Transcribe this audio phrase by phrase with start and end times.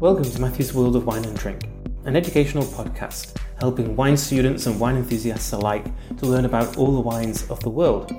[0.00, 1.68] Welcome to Matthew's World of Wine and Drink,
[2.04, 5.86] an educational podcast helping wine students and wine enthusiasts alike
[6.18, 8.12] to learn about all the wines of the world.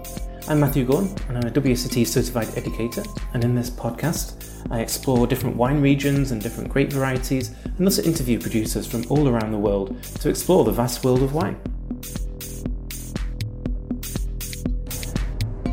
[0.50, 3.02] I'm Matthew Gorn, and I'm a WSET certified educator,
[3.34, 8.02] and in this podcast, I explore different wine regions and different grape varieties, and also
[8.02, 11.57] interview producers from all around the world to explore the vast world of wine.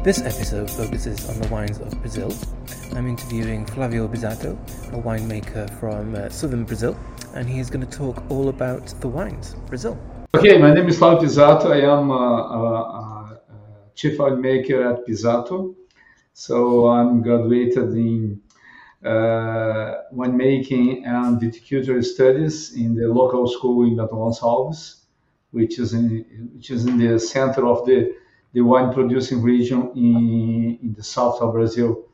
[0.05, 2.33] This episode focuses on the wines of Brazil.
[2.97, 4.53] I'm interviewing Flavio Pizzato,
[4.95, 6.99] a winemaker from uh, southern Brazil,
[7.35, 9.99] and he is going to talk all about the wines, Brazil.
[10.35, 11.73] Okay, my name is Flavio Pizzato.
[11.73, 15.75] I am a, a, a chief winemaker at Pizzato.
[16.33, 18.41] So I'm graduated in
[19.05, 25.03] uh, winemaking and viticulture studies in the local school in Bento Gonçalves,
[25.51, 26.25] which is in
[26.55, 28.15] which is in the center of the
[28.55, 32.06] the wine producing region in, in the south of Brazil,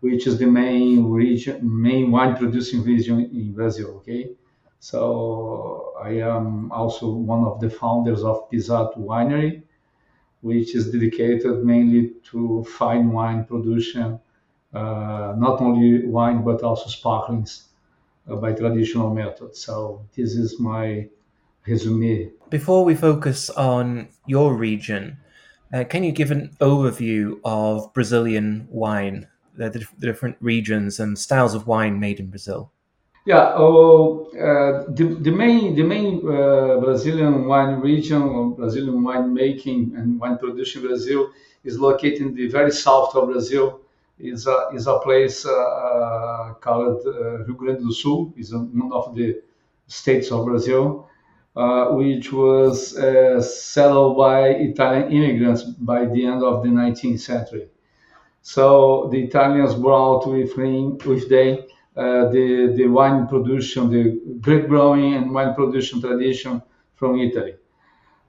[0.00, 3.96] which is the main region, main wine producing region in Brazil.
[3.98, 4.36] Okay,
[4.78, 9.62] so I am also one of the founders of Pizzato Winery,
[10.42, 14.20] which is dedicated mainly to fine wine production,
[14.72, 17.68] uh, not only wine but also sparklings
[18.28, 19.60] uh, by traditional methods.
[19.60, 21.08] So this is my
[21.66, 22.32] resume.
[22.50, 25.18] Before we focus on your region,
[25.72, 29.28] uh, can you give an overview of Brazilian wine,
[29.60, 32.72] the, the, different regions and styles of wine made in Brazil?
[33.26, 39.32] Yeah, oh, uh, the, the main the main uh, Brazilian wine region, or Brazilian wine
[39.34, 41.30] making and wine production in Brazil
[41.62, 43.66] is located in the very south of Brazil.
[44.18, 48.32] is a is a place uh, uh, called uh, Rio Grande do Sul.
[48.36, 49.28] is one of the
[49.86, 51.10] states of Brazil
[51.56, 57.68] uh, which was uh, settled by Italian immigrants by the end of the 19th century.
[58.42, 61.58] So the Italians brought with, them, with them
[61.96, 66.62] uh, the, the wine production, the grape growing and wine production tradition
[66.94, 67.54] from Italy.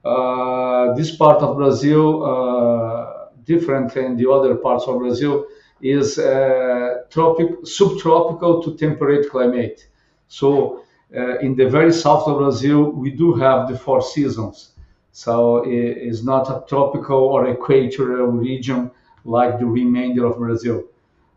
[0.04, 5.46] Uh, this part of Brazil, uh, different than the other parts of Brazil,
[5.80, 9.88] is uh, tropic, subtropical to temperate climate.
[10.28, 10.84] So
[11.16, 14.72] uh, in the very south of Brazil, we do have the four seasons.
[15.12, 18.90] So it's not a tropical or equatorial region
[19.24, 20.84] like the remainder of Brazil.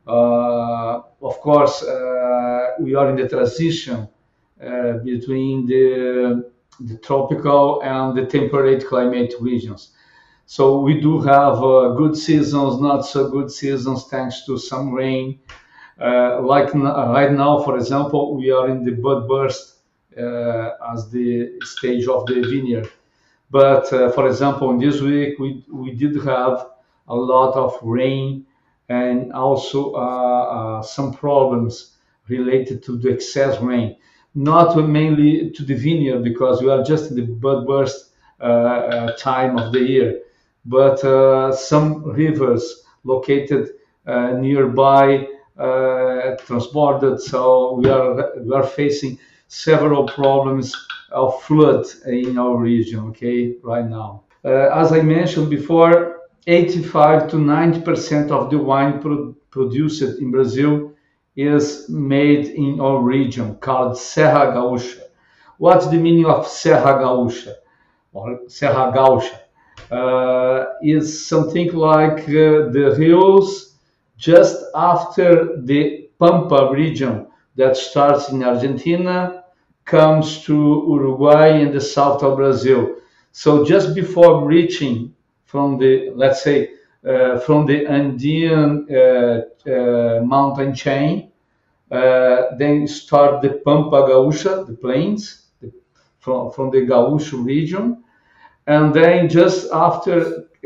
[0.07, 4.07] Uh, of course, uh, we are in the transition
[4.61, 9.91] uh, between the, the tropical and the temperate climate regions.
[10.45, 15.39] So we do have uh, good seasons, not so good seasons, thanks to some rain
[15.99, 16.79] uh, like uh,
[17.13, 19.79] right now, for example, we are in the bud burst
[20.17, 22.89] uh, as the stage of the vineyard.
[23.49, 26.67] But for example, in this week, we, we did have
[27.07, 28.45] a lot of rain
[28.89, 33.95] and also some problems related to the excess rain.
[34.33, 38.11] Not mainly to the vineyard because we are just in the bud burst
[38.41, 40.21] uh, time of the year,
[40.65, 43.69] but uh, some rivers located
[44.05, 45.27] uh, nearby
[45.57, 47.19] uh, transborded.
[47.19, 49.17] So we are we are facing
[49.47, 50.75] several problems
[51.11, 52.99] of flood in our region.
[53.09, 54.23] Okay, right now.
[54.43, 56.14] Uh, as I mentioned before,
[56.47, 60.93] 85 to 90 percent of the wine pro- produced in Brazil
[61.35, 65.01] is made in our region called Serra Gaúcha.
[65.57, 67.53] What's the meaning of Serra Gaúcha
[68.13, 69.39] or Serra Gaúcha?
[69.91, 73.75] Uh, is something like uh, the hills
[74.17, 79.43] just after the Pampa region that starts in Argentina,
[79.85, 80.53] comes to
[80.89, 82.95] Uruguay and the south of Brazil.
[83.31, 85.13] So just before reaching
[85.55, 86.71] from the, let's say,
[87.07, 91.31] uh, from the Andean uh, uh, mountain chain,
[92.59, 95.71] then start the Pampa Gaúcha, the plains, the,
[96.19, 98.03] from, from the Gaúcho region.
[98.67, 100.17] And then just after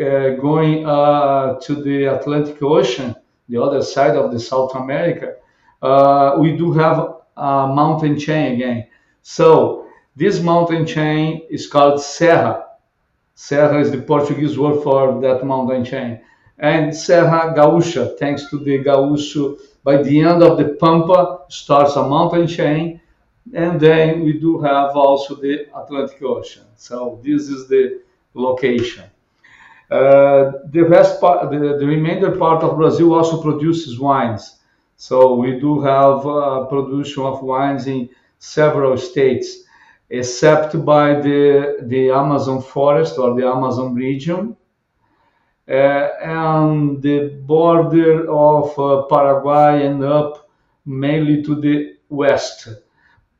[0.01, 3.15] uh, going uh, to the Atlantic Ocean,
[3.47, 5.35] the other side of the South America,
[5.83, 6.97] uh, we do have
[7.37, 8.87] a mountain chain again.
[9.21, 12.68] So this mountain chain is called Serra.
[13.41, 16.19] Serra is the Portuguese word for that mountain chain.
[16.57, 22.05] And Serra Gaúcha, thanks to the Gaúcho, by the end of the Pampa starts a
[22.05, 22.99] mountain chain.
[23.53, 26.65] And then we do have also the Atlantic Ocean.
[26.75, 28.01] So this is the
[28.33, 29.05] location.
[29.89, 34.59] Uh, the rest part, the, the remainder part of Brazil also produces wines.
[34.97, 39.63] So we do have uh, production of wines in several states,
[40.09, 44.55] except by the the Amazon forest or the Amazon region,
[45.67, 50.49] uh, and the border of uh, Paraguay and up
[50.85, 52.69] mainly to the west.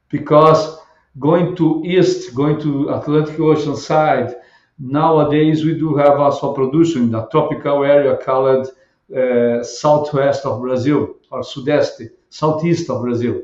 [0.10, 0.78] because
[1.20, 4.36] going to east, going to Atlantic Ocean side,
[4.78, 8.70] nowadays we do have also production in a tropical area called
[9.16, 13.42] uh, southwest of Brazil or sudeste, southeast of Brazil.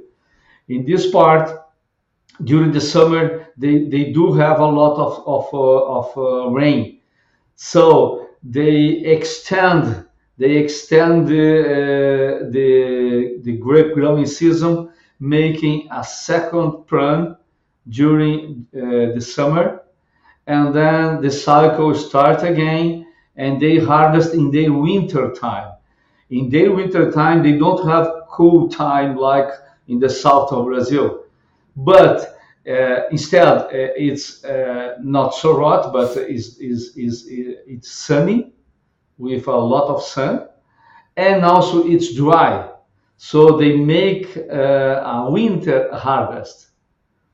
[0.70, 1.65] In this part,
[2.44, 7.00] during the summer, they, they do have a lot of, of, uh, of uh, rain.
[7.56, 10.06] So they extend
[10.38, 17.38] they extend the, uh, the, the grape growing season, making a second prune
[17.90, 19.84] during uh, the summer.
[20.48, 23.08] And then the cycle starts again
[23.38, 25.74] and they harvest in their winter time.
[26.30, 29.50] In their winter time, they don't have cool time like
[29.88, 31.25] in the south of Brazil.
[31.76, 32.38] But
[32.68, 38.54] uh, instead, uh, it's uh, not so hot, but it's, it's, it's, it's sunny
[39.18, 40.48] with a lot of sun,
[41.16, 42.70] and also it's dry.
[43.18, 46.72] So they make uh, a winter harvest.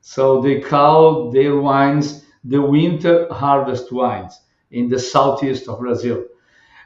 [0.01, 4.41] So they call their wines the winter harvest wines
[4.71, 6.25] in the southeast of Brazil.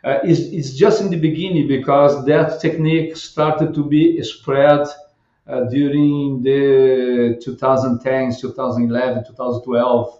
[0.03, 4.87] Uh, it's, it's, just in the beginning because that technique started to be spread
[5.47, 10.19] during the 2010s, 2011, 2012.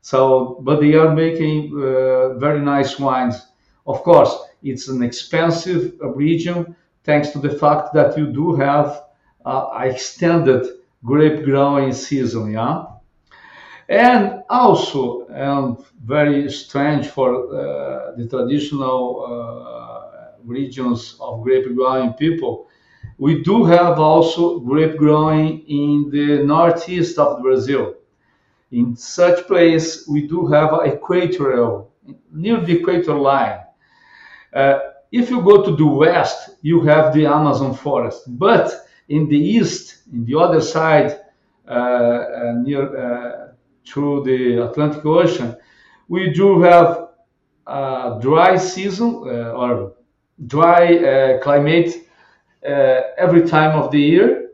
[0.00, 3.48] So, but they are making uh, very nice wines
[3.88, 9.02] of course, it's an expensive region thanks to the fact that you do have
[9.46, 10.66] uh, extended
[11.02, 12.84] grape growing season, yeah.
[13.88, 22.68] And also, and very strange for uh, the traditional uh, regions of grape growing people,
[23.18, 27.94] we do have also grape growing in the northeast of Brazil.
[28.70, 31.92] In such place, we do have equatorial,
[32.32, 33.58] near the equator line.
[34.54, 34.78] Uh,
[35.10, 38.72] if you go to the west, you have the Amazon forest, but
[39.08, 41.20] in the east, in the other side,
[41.66, 43.54] uh, uh, near
[43.86, 45.56] through the Atlantic Ocean,
[46.08, 47.08] we do have
[47.66, 49.14] a dry season
[49.56, 49.94] or
[50.46, 52.07] dry climate
[52.62, 54.50] every time of the year,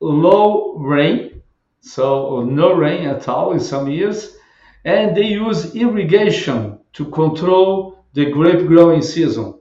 [0.00, 1.42] low rain,
[1.80, 4.36] so no rain at all in some years,
[4.84, 9.54] and they use irrigation to control the grape growing season.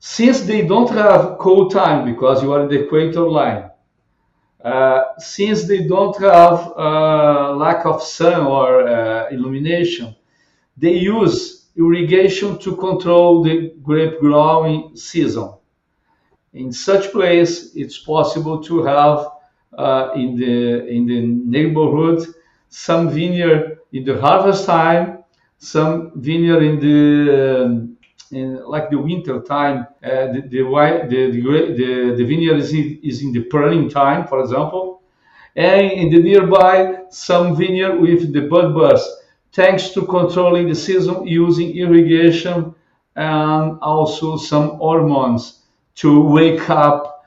[0.00, 3.70] Since they don't have cold time because you are in the equator line,
[4.64, 10.14] uh, since they don't have uh, lack of sun or uh, illumination,
[10.76, 15.52] they use irrigation to control the grape growing season.
[16.52, 19.28] In such place, it's possible to have
[19.76, 22.26] uh, in the in the neighborhood
[22.70, 25.18] some vineyard in the harvest time
[25.58, 27.96] some vineyard in the um,
[28.30, 30.62] in like the winter time, uh, the, the,
[31.08, 35.02] the, the, the, vineyard is in, is in the pruning time, for example,
[35.56, 39.10] and in the nearby some vineyard with the bud burst,
[39.52, 42.74] thanks to controlling the season using irrigation
[43.16, 45.62] and also some hormones
[45.98, 47.24] to wake up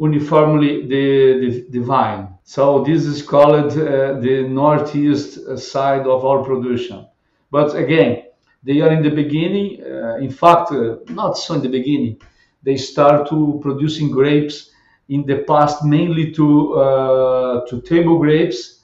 [0.00, 2.28] uniformly the, the, vine.
[2.42, 7.06] So this is called uh, the northeast side of our production.
[7.50, 8.24] But again,
[8.64, 9.82] they are in the beginning.
[9.82, 12.20] Uh, in fact, uh, not so in the beginning.
[12.62, 14.70] They start to producing grapes
[15.08, 18.80] in the past mainly to uh, to table grapes,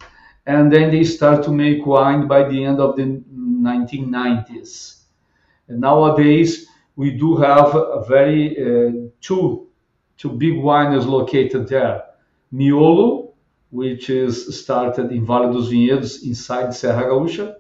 [0.47, 5.03] and then they start to make wine by the end of the 1990s.
[5.69, 9.69] And nowadays, we do have a very uh, two
[10.17, 12.03] two big wineries located there.
[12.53, 13.35] Miolo,
[13.71, 17.55] which is started in Vale dos Vinhedos inside Serra Gaúcha,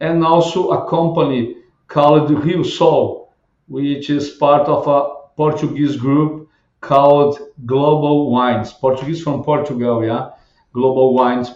[0.00, 1.56] and also a company
[1.86, 3.32] called Rio Sol,
[3.68, 6.48] which is part of a Portuguese group
[6.80, 8.72] called Global Wines.
[8.72, 10.30] Portuguese from Portugal, yeah,
[10.72, 11.50] Global Wines.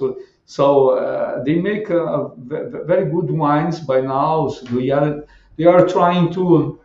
[0.44, 4.48] So uh, they make uh, very good wines by now.
[4.48, 5.24] So they are
[5.56, 6.79] they are trying to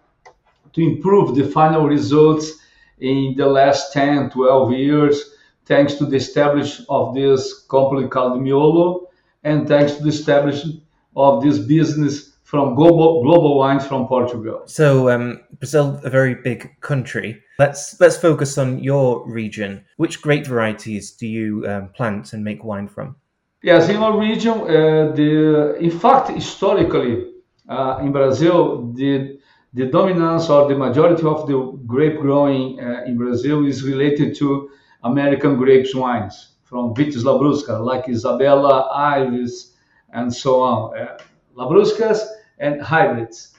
[0.76, 2.52] to improve the final results
[3.00, 9.08] in the last 10, 12 years, thanks to the establishment of this company called Miolo,
[9.44, 10.82] and thanks to the establishment
[11.16, 14.62] of this business from global, global wines from Portugal.
[14.66, 17.42] So um, Brazil, a very big country.
[17.58, 19.86] Let's let's focus on your region.
[19.98, 23.16] Which grape varieties do you um, plant and make wine from?
[23.64, 27.32] Yes, in our region, uh, the in fact historically
[27.68, 29.35] uh, in Brazil, the
[29.76, 34.70] the dominance or the majority of the grape growing uh, in Brazil is related to
[35.04, 39.76] American grapes wines from Vitis Labrusca, like Isabella, Ives,
[40.14, 41.18] and so on, uh,
[41.58, 42.20] Labruscas
[42.60, 43.56] and hybrids.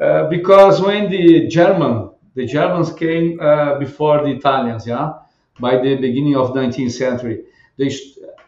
[0.00, 5.12] Uh, because when the German, the Germans came uh, before the Italians, yeah,
[5.60, 7.44] by the beginning of 19th century,
[7.78, 7.88] they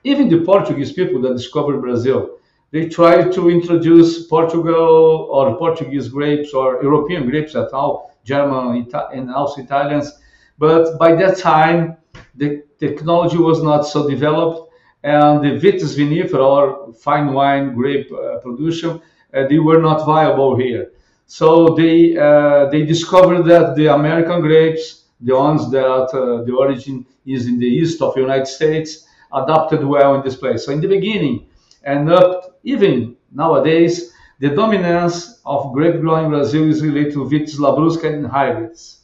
[0.02, 2.38] even the Portuguese people that discovered Brazil,
[2.74, 9.30] they tried to introduce Portugal or Portuguese grapes or European grapes at all, German and
[9.30, 10.18] also Italians.
[10.58, 11.96] But by that time,
[12.34, 14.72] the technology was not so developed,
[15.04, 19.00] and the vitis vinifera or fine wine grape uh, production,
[19.34, 20.90] uh, they were not viable here.
[21.26, 27.06] So they uh, they discovered that the American grapes, the ones that uh, the origin
[27.24, 30.66] is in the east of the United States, adapted well in this place.
[30.66, 31.46] So in the beginning
[31.84, 37.58] and up even nowadays, the dominance of grape growing in Brazil is related to Vitis
[37.58, 39.02] labrusca and hybrids.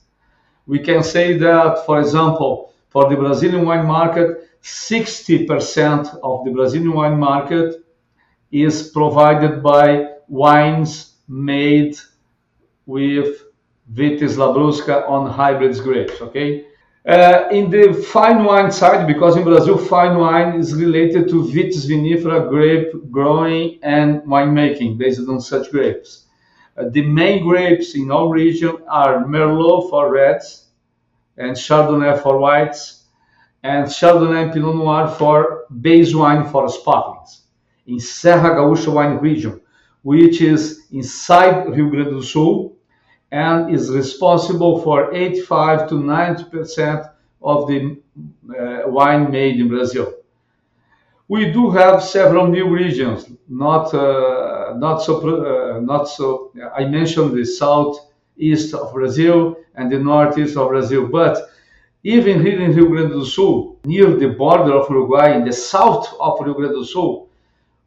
[0.66, 6.92] We can say that, for example, for the Brazilian wine market, 60% of the Brazilian
[6.92, 7.84] wine market
[8.50, 11.96] is provided by wines made
[12.86, 13.44] with
[13.92, 16.66] Vitis labrusca on hybrids grapes, okay?
[17.06, 21.86] Uh, in the fine wine side, because in Brazil fine wine is related to Vitis
[21.86, 26.26] vinifera grape growing and winemaking based on such grapes.
[26.76, 30.66] Uh, the main grapes in our region are Merlot for reds
[31.38, 33.06] and Chardonnay for whites
[33.62, 37.44] and Chardonnay and Pinot Noir for base wine for sparklings.
[37.86, 39.58] In Serra Gaúcha wine region,
[40.02, 42.76] which is inside Rio Grande do Sul,
[43.32, 47.06] and is responsible for 85 to 90 percent
[47.42, 47.96] of the
[48.58, 50.14] uh, wine made in Brazil.
[51.28, 56.52] We do have several new regions, not uh, not so uh, not so.
[56.74, 61.50] I mentioned the southeast of Brazil and the northeast of Brazil, but
[62.02, 66.12] even here in Rio Grande do Sul, near the border of Uruguay, in the south
[66.18, 67.28] of Rio Grande do Sul,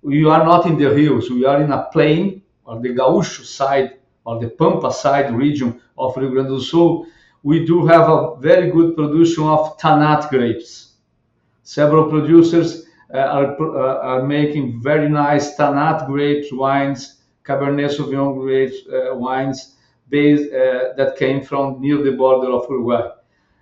[0.03, 1.29] we are not in the hills.
[1.29, 6.15] We are in a plain, on the Gaúcho side or the Pampa side region of
[6.17, 7.05] Rio Grande do Sul,
[7.43, 10.93] we do have a very good production of Tannat grapes.
[11.63, 18.77] Several producers uh, are, uh, are making very nice Tannat grapes wines, Cabernet Sauvignon grapes
[18.87, 19.75] uh, wines
[20.09, 23.09] based, uh, that came from near the border of Uruguay.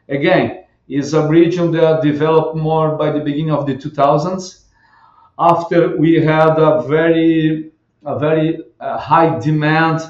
[0.09, 4.65] Again, is a region that developed more by the beginning of the 2000s
[5.39, 7.71] after we had a very
[8.03, 10.01] a very uh, high demand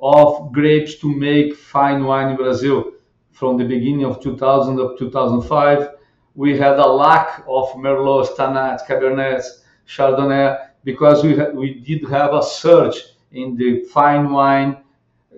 [0.00, 2.92] of grapes to make fine wine in Brazil.
[3.32, 5.90] From the beginning of 2000 up 2005,
[6.34, 9.44] we had a lack of Merlot, Tannat, Cabernet,
[9.86, 13.02] Chardonnay because we, we did have a surge
[13.32, 14.78] in the fine wine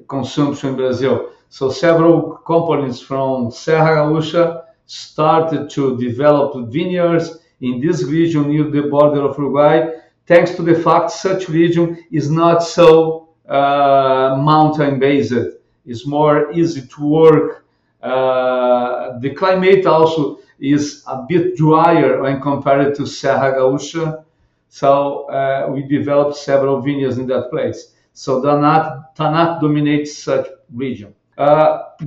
[0.08, 1.30] consumption in Brazil.
[1.48, 8.82] So several companies from Serra Gaúcha started to develop vineyards in this region near the
[8.82, 9.86] border of Uruguay,
[10.26, 13.19] thanks to the fact such region is not so
[13.50, 15.34] uh, mountain based.
[15.84, 17.66] It's more easy to work.
[18.00, 24.24] Uh, the climate also is a bit drier when compared to Serra Gaúcha.
[24.68, 27.94] So uh, we developed several vineyards in that place.
[28.12, 31.12] So Tannat dominates such region.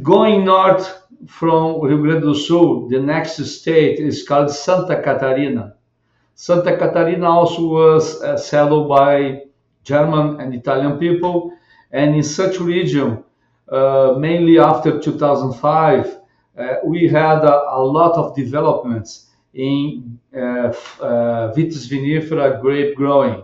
[0.02, 5.76] Going north from Rio Grande do Sul, the next state is called Santa Catarina.
[6.36, 9.42] Santa Catarina also was settled by
[9.84, 11.54] German and Italian people.
[11.92, 13.24] And in such region,
[13.72, 16.18] uh, mainly after 2005,
[16.58, 23.44] uh, we had a, a, lot of developments in uh, uh, Vitis vinifera grape growing.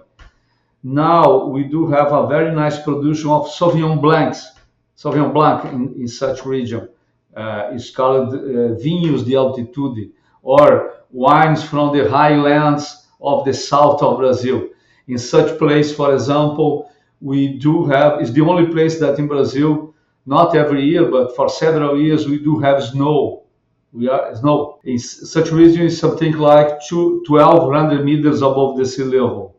[0.84, 4.52] Now we do have a very nice production of Sauvignon Blancs,
[4.98, 6.90] Sauvignon Blanc in, in such region.
[7.36, 8.34] Uh, it's called
[8.82, 14.70] Vinhos de Altitude or wines from the highlands of the south of Brazil
[15.10, 19.96] in such place, for example, we do have, it's the only place that in Brazil,
[20.28, 23.44] not every year, but for several years, we do have snow.
[23.92, 24.80] We are snow.
[24.84, 29.56] In such region is something like 1,200 meters above the sea level.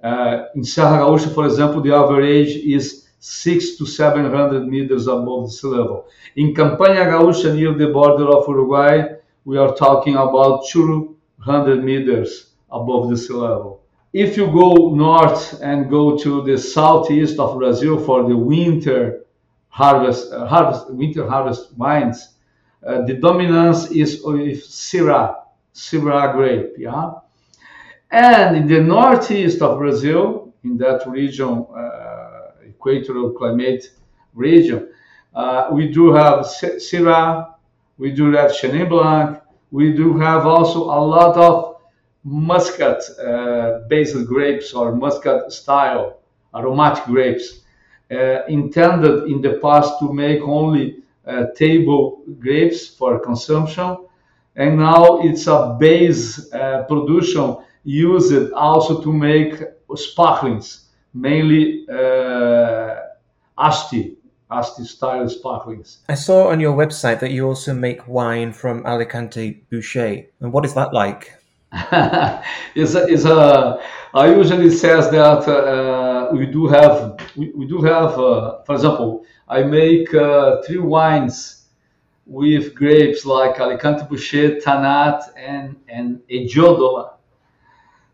[0.00, 5.52] Uh, in Serra Gaúcha, for example, the average is six to 700 meters above the
[5.52, 6.06] sea level.
[6.36, 13.10] In Campanha Gaúcha, near the border of Uruguay, we are talking about 200 meters above
[13.10, 13.81] the sea level.
[14.12, 19.24] If you go north and go to the southeast of Brazil for the winter
[19.68, 22.34] harvest, uh, harvest winter harvest wines,
[22.86, 27.12] uh, the dominance is with Syrah, Syrah grape, yeah.
[28.10, 33.92] And in the northeast of Brazil, in that region, uh, equatorial climate
[34.34, 34.92] region,
[35.34, 37.54] uh, we do have Syrah,
[37.96, 39.40] we do have Chenin Blanc,
[39.70, 41.71] we do have also a lot of
[42.24, 46.20] muscat uh, based grapes or muscat style
[46.54, 47.60] aromatic grapes
[48.10, 53.96] uh, intended in the past to make only uh, table grapes for consumption
[54.56, 59.62] and now it's a base uh, production used also to make
[59.96, 62.96] sparklings, mainly uh,
[63.58, 64.16] Asti,
[64.50, 65.98] Asti style sparklings.
[66.08, 70.28] I saw on your website that you also make wine from Alicante Bouschet.
[70.40, 71.32] And what is that like?
[72.74, 73.24] is is
[74.26, 79.62] usually says that uh, we do have we, we do have uh, for example I
[79.62, 81.66] make uh, three wines
[82.26, 87.14] with grapes like Alicante Bouschet, Tannat, and and Egiodola.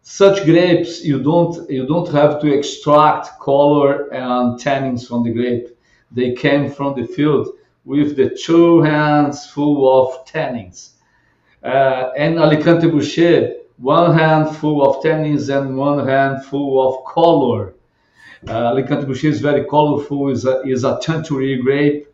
[0.03, 5.69] Such grapes you don't you don't have to extract color and tannins from the grape.
[6.13, 7.49] They came from the field
[7.85, 10.98] with the two hands full of tannins.
[11.63, 17.75] Uh, and Alicante Bouschet, one hand full of tannins and one hand full of color.
[18.47, 22.07] Uh, Alicante Bouschet is very colorful, is a, is a teinturier grape,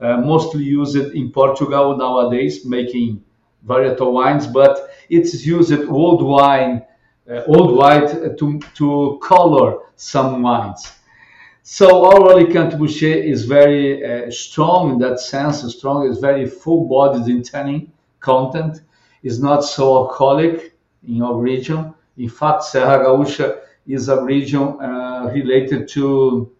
[0.00, 3.22] uh, mostly used in Portugal nowadays, making
[3.66, 6.82] varietal wines, but it's used old wine,
[7.30, 10.92] uh, old white to, to color some wines.
[11.62, 15.62] So our Alicante Bouschet is very uh, strong in that sense.
[15.74, 18.80] Strong is very full-bodied in tannin content.
[19.22, 20.74] Is not so alcoholic
[21.06, 21.94] in our region.
[22.16, 26.50] In fact, Serra Gaúcha is a region uh, related to.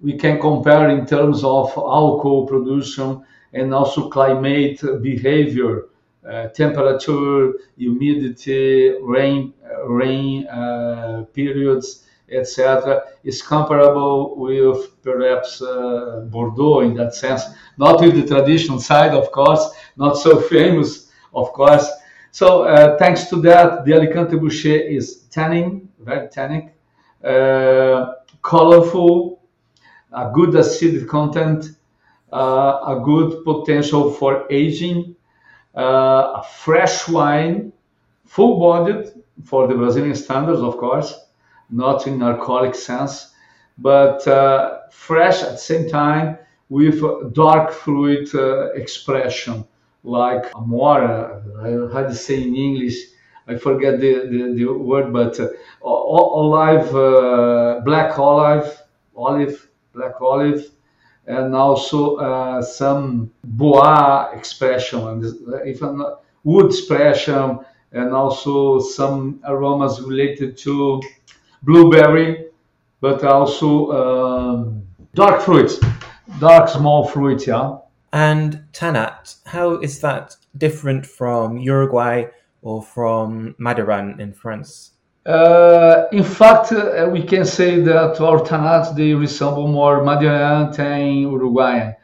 [0.00, 5.84] We can compare in terms of alcohol production and also climate behavior,
[6.28, 9.54] uh, temperature, humidity, rain,
[9.86, 17.42] rain uh, periods etc., is comparable with perhaps uh, Bordeaux in that sense.
[17.78, 21.01] Not with the traditional side, of course, not so famous,
[21.32, 21.90] of course.
[22.30, 26.74] So uh, thanks to that, the Alicante Bouschet is tanning, very tannic,
[27.24, 29.40] uh, colorful,
[30.12, 31.76] a good acidic content,
[32.32, 35.14] uh, a good potential for aging,
[35.76, 37.72] uh, a fresh wine,
[38.24, 39.12] full-bodied
[39.44, 41.22] for the Brazilian standards, of course
[41.72, 43.34] not in alcoholic sense,
[43.78, 47.02] but uh, fresh at the same time with
[47.32, 49.64] dark fluid uh, expression,
[50.02, 51.42] like amora.
[51.60, 52.96] I How to say in English?
[53.48, 55.48] I forget the, the, the word, but uh,
[55.82, 58.82] olive, uh, black olive,
[59.16, 60.70] olive, black olive,
[61.26, 65.22] and also uh, some bois expression,
[65.64, 67.58] if I'm not, wood expression,
[67.92, 71.02] and also some aromas related to
[71.62, 72.46] blueberry,
[73.00, 74.82] but also um,
[75.14, 75.80] dark fruits,
[76.38, 77.78] dark small fruits, yeah.
[78.12, 82.26] And Tannat, how is that different from Uruguay
[82.60, 84.90] or from Madiran in France?
[85.24, 91.30] Uh, in fact, uh, we can say that our Tannat they resemble more Madiran than
[91.30, 91.94] Uruguayan.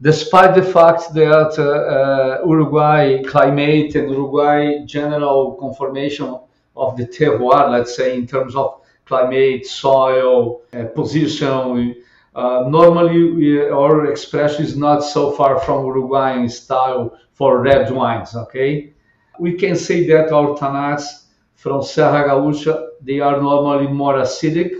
[0.00, 6.38] Despite the fact that uh, uh, Uruguay climate and Uruguay general conformation
[6.76, 11.94] of the terroir, let's say in terms of climate, soil, uh, position.
[12.34, 18.34] Uh, normally, our expression is not so far from Uruguayan style for red wines.
[18.34, 18.94] Okay,
[19.38, 24.72] we can say that our tannats from Serra Gaúcha they are normally more acidic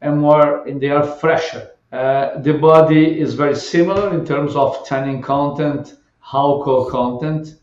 [0.00, 1.70] and more, and they are fresher.
[1.92, 5.96] Uh, the body is very similar in terms of tannin content,
[6.32, 7.56] alcohol content,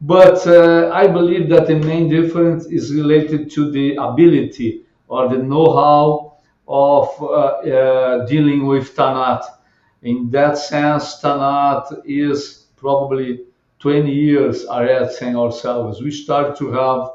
[0.00, 5.38] but uh, I believe that the main difference is related to the ability or the
[5.38, 6.25] know-how
[6.68, 9.44] of uh, uh, dealing with Tannat.
[10.02, 13.44] In that sense, Tannat is probably
[13.78, 16.02] 20 years ahead than ourselves.
[16.02, 17.10] We started to have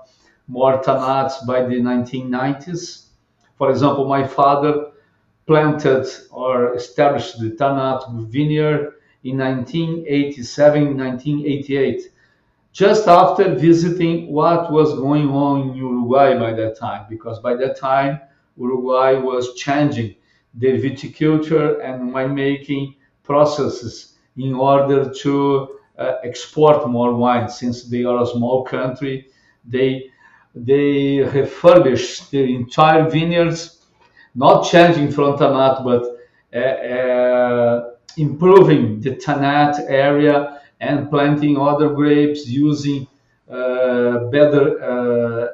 [0.48, 3.08] more Tannats by the 1990s.
[3.58, 4.92] For example, my father
[5.48, 12.12] planted or established the Tannat vineyard in 1987, 1988
[12.74, 17.78] just after visiting what was going on in Uruguay by that time, because by that
[17.78, 18.20] time
[18.58, 20.16] Uruguay was changing
[20.54, 27.50] their viticulture and winemaking processes in order to uh, export more wine.
[27.50, 29.28] Since they are a small country,
[29.66, 30.10] they
[30.54, 33.86] they refurbished their entire vineyards,
[34.36, 36.04] not changing from Tannat, but
[36.54, 43.08] uh, uh, improving the Tannat area and planting other grapes using
[43.50, 45.48] uh, better uh,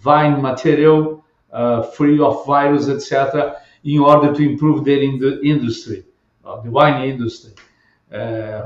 [0.00, 1.23] vine material
[1.54, 6.04] Uh, free of virus, etc., in order to improve their in the industry,
[6.44, 7.52] uh, the wine industry,
[8.12, 8.62] uh,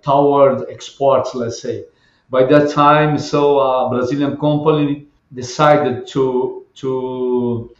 [0.00, 1.84] toward exports, let's say.
[2.30, 7.74] By that time, so a Brazilian company decided to to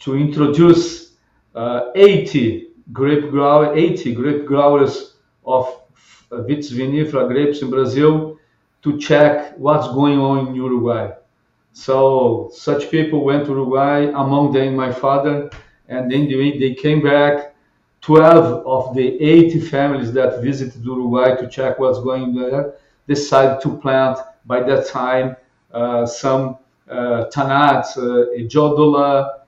[0.00, 1.12] to introduce
[1.54, 5.14] uh, 80 grape grower, 80 grape growers
[5.46, 5.64] of
[6.30, 8.38] uh, Vitis vinifera grapes in Brazil
[8.82, 11.10] to check what's going on in Uruguay.
[11.72, 15.50] So such people went to Uruguay, among them my father,
[15.88, 17.54] and then they, they came back.
[18.02, 22.74] 12 of the 80 families that visited Uruguay to check what's going there
[23.06, 25.36] decided to plant by that time
[25.72, 26.56] uh, some
[26.88, 29.40] uh, Tannats, uh, Egiodola,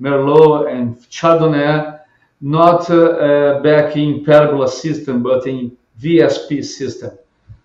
[0.00, 2.00] Merlot, and Chardonnay,
[2.40, 7.18] not uh, uh, back in pergola system, but in VSP system.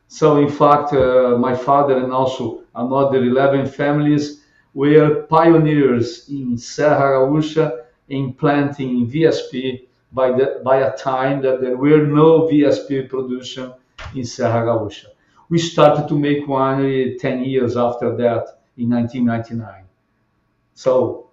[0.07, 4.41] So in fact, uh, my father and also another 11 families
[4.73, 11.77] were pioneers in Serra Gaúcha in planting VSP by, the, by a time that there
[11.77, 13.73] were no VSP production
[14.15, 15.07] in Serra Gaúcha.
[15.49, 19.83] We started to make winery 10 years after that in 1999.
[20.73, 21.29] So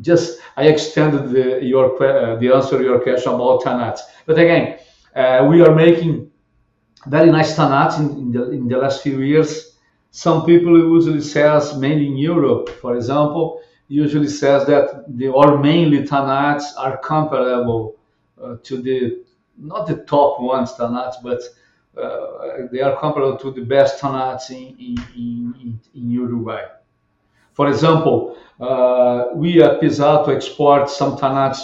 [0.00, 4.00] just I extended the, your uh, the answer to your question about Tannats.
[4.26, 4.78] But again,
[5.14, 6.30] uh, we are making
[7.06, 9.73] very nice Tannats in, in, the, in the last few years.
[10.16, 16.04] Some people usually says mainly in Europe, for example, usually says that the or mainly
[16.06, 17.96] Tannats are comparable
[18.40, 19.24] uh, to the
[19.58, 21.42] not the top ones Tannats, but
[22.00, 26.62] uh, they are comparable to the best Tannats in, in, in, in Uruguay.
[27.52, 31.58] For example, uh, we at Pizzato export some Tannats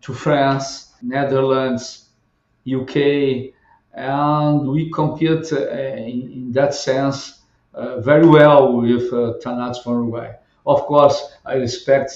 [0.00, 2.08] to France, Netherlands,
[2.66, 2.96] UK,
[3.94, 7.41] and we compete uh, in, in, that sense
[8.00, 10.34] very well with uh, Tannats from Uruguay.
[10.66, 12.12] Of course, I respect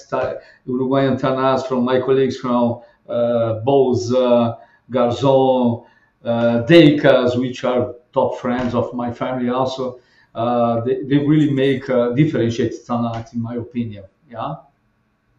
[0.66, 3.60] Uruguayan Tannats from my colleagues from uh,
[4.90, 5.84] Garzon,
[6.24, 9.98] uh, Deicas, which are top friends of my family also.
[10.34, 14.04] Uh, they, they really make uh, differentiated Tannat, in my opinion.
[14.30, 14.56] Yeah,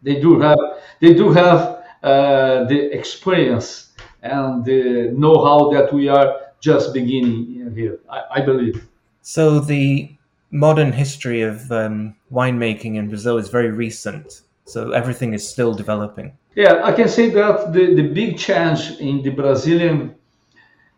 [0.02, 0.58] they do have
[1.00, 8.00] they do have uh, the experience and the know-how that we are just beginning here.
[8.10, 8.86] I, I believe.
[9.28, 10.08] So the
[10.50, 14.40] modern history of um, winemaking in Brazil is very recent.
[14.64, 16.32] So everything is still developing.
[16.54, 20.14] Yeah, I can say that the, the big change in the Brazilian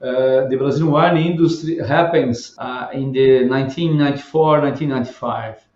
[0.00, 5.66] uh, the Brazilian wine industry happens uh, in the 1994 1995.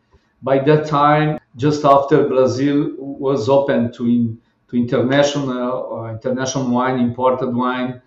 [0.41, 4.39] By that time, just after Brazil was open to in,
[4.69, 8.01] to international uh, international wine, imported wine,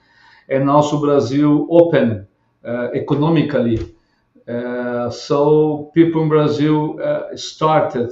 [0.47, 2.25] and also Brazil open
[2.65, 3.96] uh, economically.
[4.47, 6.99] Uh, so people in Brazil
[7.35, 8.11] started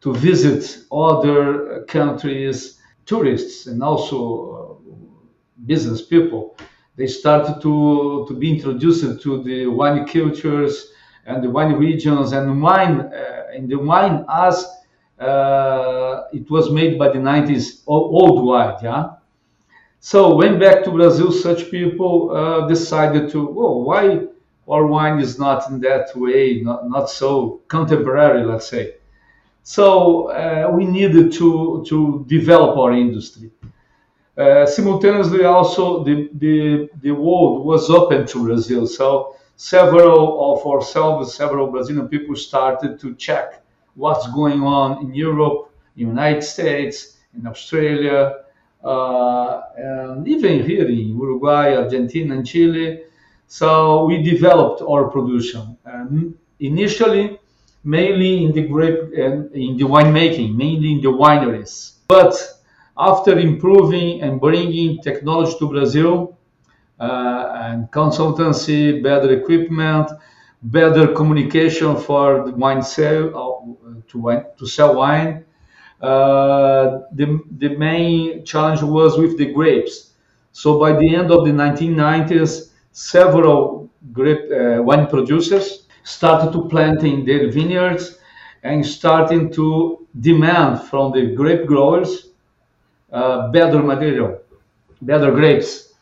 [0.00, 4.80] to visit other countries, tourists and also
[5.66, 6.56] business people.
[6.96, 10.92] They started to, to be introduced to the wine cultures
[11.26, 14.66] and the wine regions and wine uh, in the wine as
[15.18, 19.10] uh, it was made by the 90s old wine yeah?
[20.00, 24.26] So went back to brazil such people uh, decided to oh why
[24.68, 28.94] our wine is not in that way not, not so contemporary let's say
[29.62, 33.50] so uh, we needed to to develop our industry
[34.36, 38.84] uh, simultaneously, also the, the, the world was open to Brazil.
[38.86, 43.62] So several of ourselves, several Brazilian people started to check
[43.94, 48.40] what's going on in Europe, United States, in Australia,
[48.82, 53.04] uh, and even here in Uruguay, Argentina, and Chile.
[53.54, 55.78] So we developed our production.
[55.86, 57.38] Um, initially,
[57.84, 61.98] mainly in the grape and in the winemaking, mainly in the wineries.
[62.08, 62.34] But
[62.98, 66.36] after improving and bringing technology to Brazil
[66.98, 70.10] uh, and consultancy, better equipment,
[70.64, 75.44] better communication for the wine sale uh, to wine, to sell wine.
[76.00, 80.10] Uh, the, the main challenge was with the grapes.
[80.50, 87.02] So by the end of the 1990s, several grape uh, wine producers started to plant
[87.02, 88.18] in their vineyards
[88.62, 92.30] and starting to demand from the grape growers
[93.12, 94.40] uh, better material,
[95.02, 95.92] better grapes.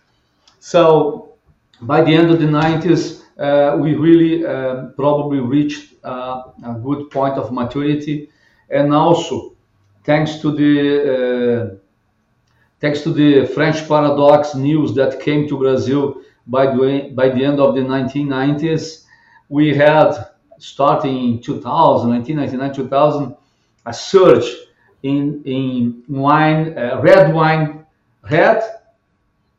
[0.60, 1.34] So
[1.82, 7.10] by the end of the 90s, uh, we really uh, probably reached uh, a good
[7.10, 8.28] point of maturity,
[8.70, 9.54] and also
[10.04, 10.72] thanks to the
[11.14, 11.76] uh,
[12.80, 17.60] thanks to the French paradox news that came to Brazil by the by the end
[17.60, 19.04] of the 1990s,
[19.48, 20.12] we had
[20.58, 23.36] starting in 2000, 1999, 2000,
[23.86, 24.46] a surge
[25.02, 27.84] in in wine, uh, red wine,
[28.30, 28.62] red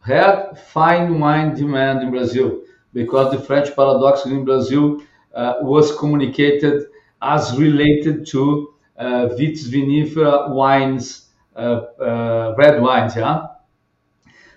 [0.07, 2.61] red fine wine demand in Brazil
[2.93, 5.01] because the French paradox in Brazil
[5.33, 6.83] uh, was communicated
[7.21, 11.59] as related to uh, vitis vinifera wines, uh,
[11.99, 13.15] uh, red wines.
[13.15, 13.47] Yeah.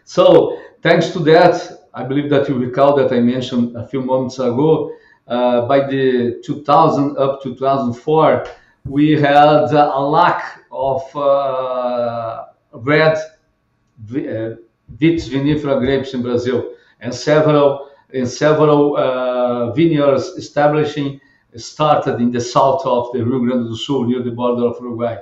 [0.05, 4.39] So thanks to that, I believe that you recall that I mentioned a few moments
[4.39, 4.95] ago.
[5.27, 8.47] Uh, by the 2000 up to 2004,
[8.85, 14.57] we had a lack of uh, red uh,
[14.99, 21.19] Vitis vinifera grapes in Brazil, and several and several uh, vineyards establishing
[21.57, 25.17] started in the south of the Rio Grande do Sul, near the border of Uruguay.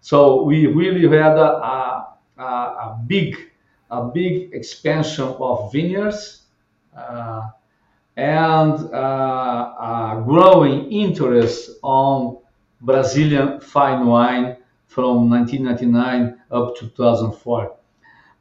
[0.00, 3.36] So we really had a, a, a big
[3.90, 6.42] a big expansion of vineyards
[6.96, 7.48] uh,
[8.16, 12.38] and uh, a growing interest on
[12.80, 17.76] Brazilian fine wine from 1999 up to 2004.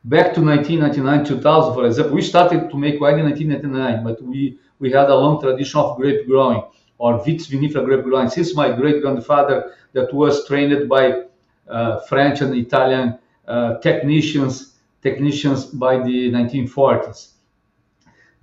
[0.05, 4.57] Back to 1999, 2000, for example, we started to make wine in 1999, but we,
[4.79, 6.63] we had a long tradition of grape growing
[6.97, 11.23] or vitis vinifera grape growing since my great grandfather that was trained by
[11.69, 17.33] uh, French and Italian uh, technicians technicians by the 1940s.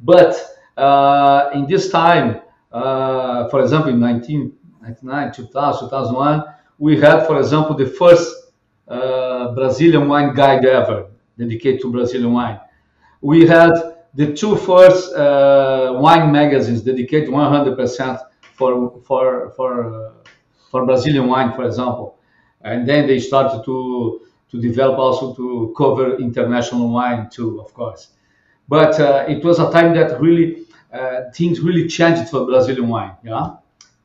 [0.01, 0.37] But
[0.77, 2.40] uh, in this time,
[2.73, 6.45] uh, for example, in 1999, 2000, 2001,
[6.79, 8.53] we had, for example, the first
[8.88, 12.61] uh, Brazilian wine guide ever dedicated to Brazilian wine.
[13.21, 13.73] We had
[14.14, 18.21] the two first uh, wine magazines dedicated 100%
[18.55, 20.12] for for for uh,
[20.71, 22.19] for Brazilian wine, for example,
[22.61, 28.12] and then they started to to develop also to cover international wine too, of course.
[28.69, 33.17] But uh, it was a time that really uh, things really changed for Brazilian wine.
[33.25, 33.57] Yeah,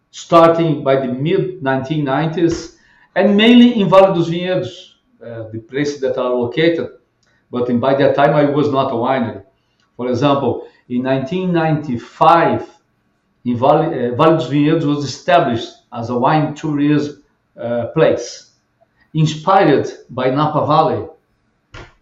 [0.09, 2.77] starting by the mid 1990s,
[3.15, 6.89] and mainly in Vale dos Vinhedos, uh, the places that are located.
[7.51, 9.43] But in, by that time, I was not a winery.
[9.97, 12.67] For example, in 1995,
[13.45, 17.23] in Vale, uh, vale dos Vinhedos was established as a wine tourism
[17.55, 18.48] uh, place
[19.13, 21.07] inspired by Napa Valley.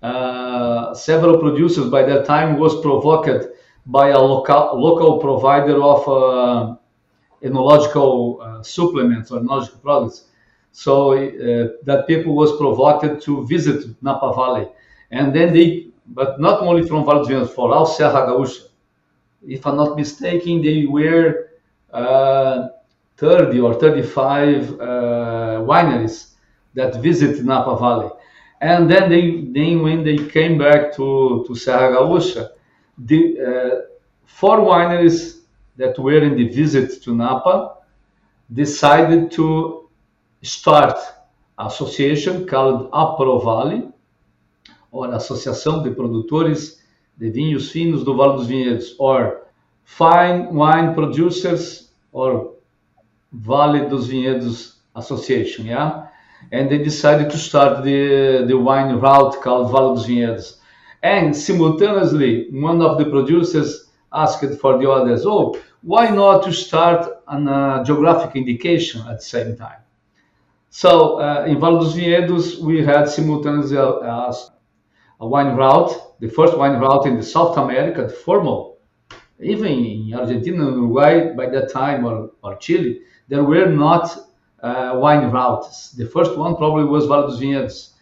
[0.02, 3.48] Uh, several producers by that time was provoked
[3.86, 6.76] by a local, local provider of uh,
[7.44, 10.26] enological uh, supplements or enological products.
[10.72, 14.68] So uh, that people was provoked to visit Napa Valley.
[15.12, 18.68] And then they, but not only from Vale dos for all Serra Gaúcha.
[19.48, 21.50] If I'm not mistaken, they were
[21.92, 22.68] uh,
[23.18, 24.76] 30 or 35 uh,
[25.66, 26.37] wineries
[26.78, 28.10] that visit Napa Valley.
[28.62, 32.50] And then they, then when they came back to, to Serra Gaúcha,
[32.98, 33.82] the uh,
[34.26, 35.42] four wineries
[35.76, 37.78] that were in the visit to Napa
[38.54, 39.90] decided to
[40.42, 40.98] start
[41.58, 43.92] association called APROVALE,
[44.92, 46.82] or Associação de Produtores
[47.18, 49.48] de Vinhos Finos do Vale dos Vinhedos, or
[49.84, 52.56] Fine Wine Producers, or
[53.32, 56.08] Vale dos Vinhedos Association, yeah?
[56.52, 60.58] And they decided to start the, the wine route called Vale dos Vinhedos.
[61.04, 67.24] And simultaneously, one of the producers asked for the others, oh, why not to start
[67.28, 69.82] a geographic indication at the same time?
[70.70, 76.58] So uh, in Vale dos Vinhedos, we had simultaneously a, a, wine route, the first
[76.58, 78.78] wine route in the South America, the formal.
[79.40, 84.22] Even in Argentina and Uruguay by that time, or, or Chile, there were not uh,
[84.62, 85.92] wine routes.
[85.92, 87.94] The first one probably was Vale dos Vinhedos.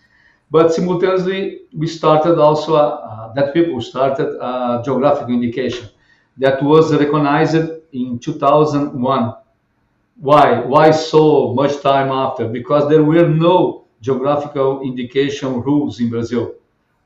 [0.52, 5.90] But simultaneously, we started also, uh, that people started a geographic indication
[6.38, 7.56] that was recognized
[7.92, 9.34] in 2001.
[10.18, 10.62] Why?
[10.62, 12.48] Why so much time after?
[12.48, 16.56] Because there were no geographical indication rules in Brazil.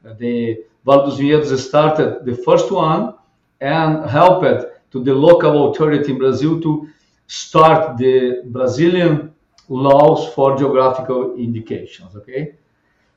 [0.03, 3.15] The Vale dos Vinhedos started the first one
[3.61, 6.89] and helped to the local authority in Brazil to
[7.27, 9.33] start the Brazilian
[9.69, 12.15] laws for geographical indications.
[12.15, 12.55] Okay,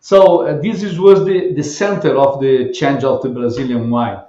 [0.00, 4.20] so uh, this is, was the, the center of the change of the Brazilian wine,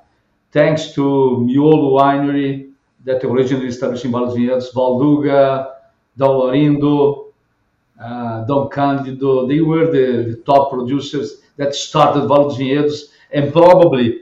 [0.52, 2.72] thanks to Miolo Winery
[3.04, 5.76] that originally established in Vinhedos, Valduga,
[6.18, 7.34] Dom Laurindo,
[8.00, 9.48] uh, Dom Cândido.
[9.48, 14.22] They were the, the top producers that started dos Vinhedos, and probably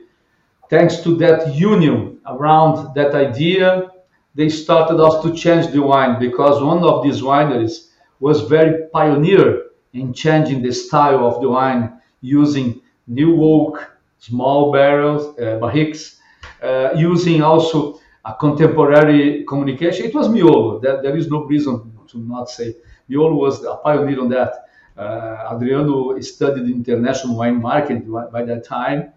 [0.70, 3.92] thanks to that union around that idea,
[4.36, 7.90] they started also to change the wine because one of these wineries
[8.22, 15.38] was very pioneer in changing the style of the wine using new oak, small barrels,
[15.40, 16.18] uh, barriques,
[16.64, 20.06] uh, using also a contemporary communication.
[20.06, 20.82] It was Miolo.
[20.82, 22.76] There, there is no reason to not say
[23.10, 24.54] Miolo was a pioneer on that.
[24.96, 29.14] Uh, Adriano studied international wine marketing by that time,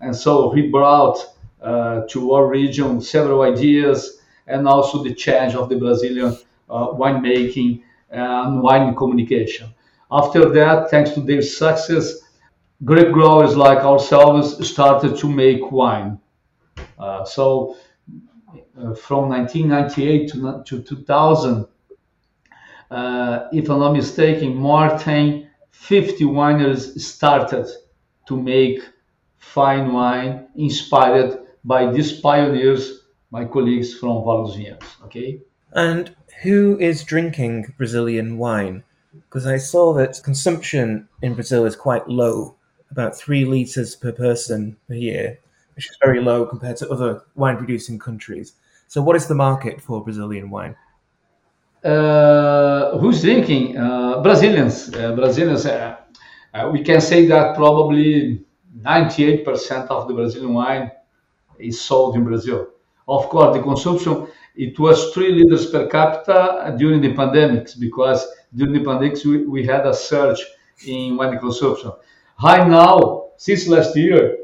[0.00, 1.18] and so he brought
[1.60, 6.36] uh, to our region several ideas and also the change of the Brazilian
[6.68, 7.82] uh, winemaking
[8.14, 9.68] and wine communication.
[10.10, 12.20] After that, thanks to their success,
[12.84, 16.18] grape growers like ourselves started to make wine.
[16.98, 17.76] Uh, so
[18.78, 21.66] uh, from 1998 to, to 2000,
[22.90, 27.66] uh, if I'm not mistaken, more than 50 wineries started
[28.28, 28.80] to make
[29.38, 35.40] fine wine inspired by these pioneers, my colleagues from Vale Okay.
[35.72, 38.82] And who is drinking Brazilian wine?
[39.12, 42.56] Because I saw that consumption in Brazil is quite low,
[42.90, 45.38] about three liters per person per year,
[45.76, 48.54] which is very low compared to other wine producing countries.
[48.88, 50.76] So, what is the market for Brazilian wine?
[51.84, 53.76] Uh, who's drinking?
[53.76, 54.94] Uh, Brazilians.
[54.94, 55.66] Uh, Brazilians.
[55.66, 55.96] Uh,
[56.54, 58.44] uh, we can say that probably
[58.80, 60.90] 98% of the Brazilian wine
[61.58, 62.68] is sold in Brazil.
[63.06, 68.72] Of course, the consumption it was three liters per capita during the pandemics because during
[68.72, 70.40] the pandemics we, we had a surge
[70.86, 71.92] in wine consumption.
[72.42, 74.38] Right now, since last year,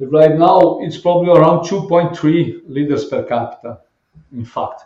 [0.00, 3.80] right now it's probably around 2.3 liters per capita,
[4.32, 4.82] in fact.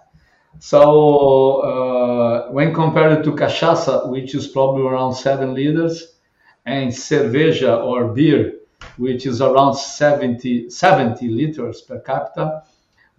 [0.58, 6.16] So uh, when compared to cachaça, which is probably around seven liters,
[6.66, 8.58] and cerveja or beer,
[8.96, 12.62] which is around 70, 70 liters per capita,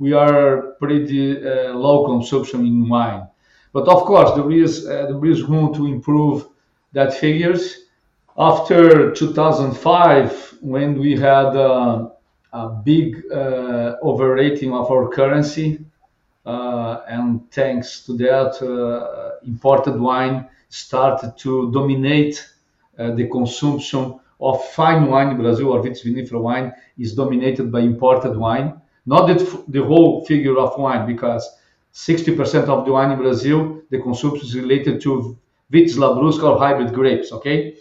[0.04, 3.26] we are pretty uh, low consumption in wine.
[3.72, 6.46] But of course, there is uh, there is room to improve
[6.92, 7.64] that figures.
[8.38, 12.10] After 2005, when we had uh,
[12.52, 15.80] a big overrating of our currency,
[16.46, 18.52] and thanks to that,
[19.46, 22.36] imported wine started to dominate
[22.98, 28.36] the consumption of fine wine in Brazil, or vitis vinifera wine, is dominated by imported
[28.36, 31.48] wine not the, the whole figure of wine, because
[31.94, 35.38] 60% of the wine in Brazil, the consumption is related to
[35.72, 37.76] Vitis Labrusca or hybrid grapes, okay?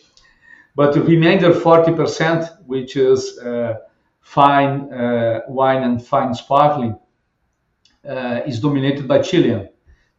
[0.75, 3.75] But the remainder 40%, which is uh,
[4.21, 6.99] fine uh, wine and fine sparkling,
[8.09, 9.69] uh, is dominated by Chilean.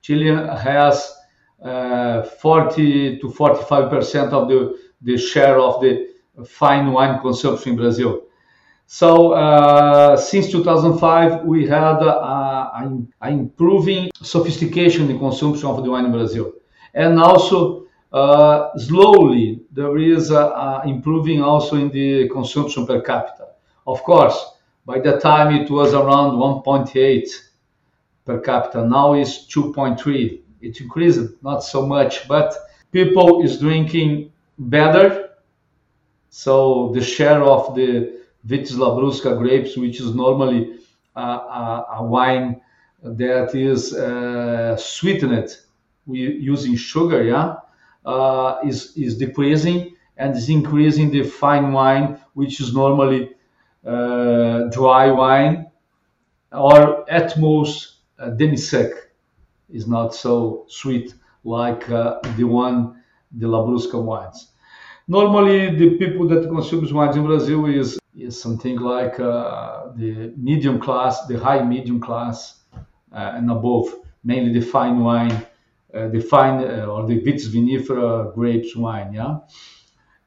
[0.01, 1.15] Chilean has
[1.63, 6.09] uh, 40 to 45% of the, the share of the
[6.45, 8.23] fine wine consumption in Brazil.
[8.85, 16.05] So uh, since 2005, we had uh, an improving sophistication in consumption of the wine
[16.05, 16.53] in Brazil,
[16.93, 23.47] and also uh, slowly there is a improving also in the consumption per capita.
[23.87, 24.53] Of course,
[24.85, 27.27] by that time it was around 1.8
[28.25, 28.85] per capita.
[28.85, 30.39] Now it's 2.3.
[30.61, 32.55] It increased not so much, but
[32.91, 35.31] people is drinking better.
[36.29, 40.79] So the share of the Vitis Labrusca grapes, which is normally
[41.15, 42.61] a, a, a wine
[43.03, 45.57] that is uh, sweetened
[46.05, 47.55] we using sugar, yeah,
[48.05, 53.31] uh, is is decreasing and is increasing the fine wine, which is normally
[53.85, 55.71] uh, dry wine,
[56.51, 58.91] or at most uh, demi-sec,
[59.69, 63.01] is not so sweet like uh, the one
[63.31, 64.49] the Labrusca wines.
[65.07, 70.79] Normally, the people that consume wines in Brazil is is something like uh, the medium
[70.79, 72.61] class, the high medium class,
[73.11, 73.87] uh, and above,
[74.23, 75.45] mainly the fine wine,
[75.93, 79.37] uh, the fine uh, or the vitis vinifera grapes wine, yeah.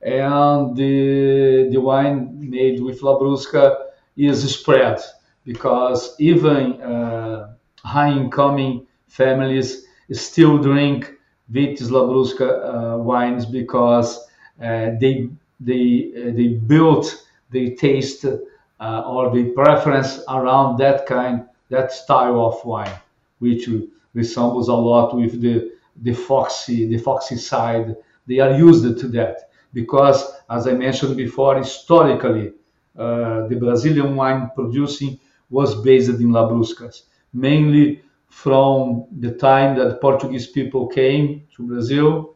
[0.03, 5.01] And the the wine made with Labrusca is spread
[5.45, 11.13] because even uh, high incoming families still drink
[11.51, 12.49] Vitis Labrusca
[12.95, 14.27] uh, wines because
[14.59, 15.29] they
[15.61, 22.65] they they built the taste uh, or the preference around that kind, that style of
[22.65, 22.93] wine,
[23.39, 23.69] which
[24.15, 27.97] resembles a lot with the the foxy, the foxy side.
[28.27, 32.53] They are used to that because, as I mentioned before, historically,
[32.99, 35.19] uh, the Brazilian wine producing
[35.51, 42.35] was based in Labruscas, mainly from the time that Portuguese people came to Brazil,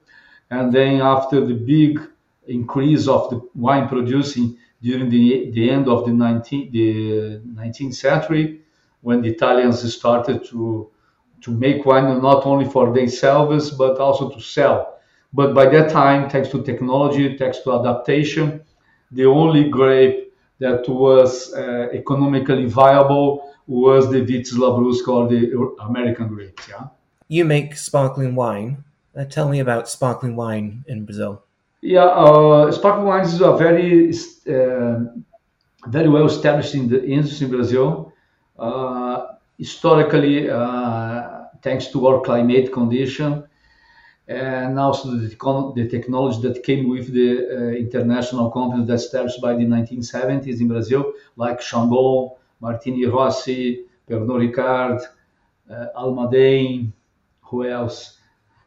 [0.50, 2.00] and then after the big
[2.46, 8.62] increase of the wine producing during the, the end of the 19th, the 19th century
[9.02, 10.90] when the Italians started to,
[11.40, 14.98] to make wine not only for themselves but also to sell.
[15.32, 18.62] But by that time, thanks to technology, thanks to adaptation,
[19.12, 26.28] the only grape that was uh, economically viable was the Vitis Labrusca or the American
[26.28, 26.68] grapes.
[26.68, 26.88] Yeah.
[27.28, 28.84] You make sparkling wine.
[29.16, 31.44] Uh, tell me about sparkling wine in Brazil.
[31.82, 35.00] Yeah, uh, sparkling wines is a very uh,
[35.88, 38.12] very well established in the industry in Brazil.
[38.58, 39.28] Uh,
[39.58, 43.44] historically, uh, thanks to our climate condition,
[44.28, 45.28] and also the,
[45.76, 50.68] the technology that came with the uh, international companies that established by the 1970s in
[50.68, 55.00] Brazil, like Chandon, Martini Rossi, Pernod Ricard,
[55.70, 56.92] uh, Almaden,
[57.42, 58.19] who else?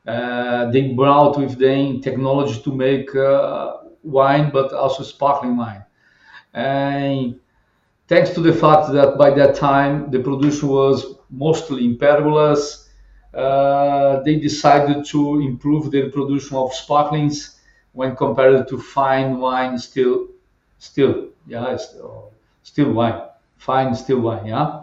[0.06, 5.84] Uh, they brought with them technology to make uh, wine, but also sparkling wine.
[6.54, 7.40] And
[8.08, 12.90] thanks to the fact that by that time the production was mostly in pergolas,
[13.34, 17.60] uh, they decided to improve the production of sparklings
[17.94, 20.28] when compared to fine wine still
[20.80, 22.32] still yeah still,
[22.64, 23.22] still wine
[23.58, 24.83] fine still wine yeah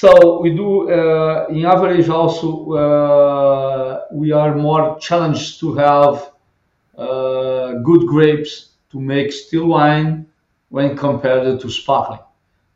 [0.00, 6.30] so we do uh, in average also uh, we are more challenged to have
[6.96, 10.24] uh, good grapes to make still wine
[10.68, 12.20] when compared to sparkling.